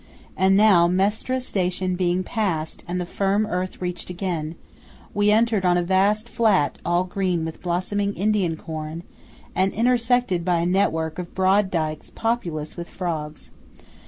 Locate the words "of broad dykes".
11.19-12.09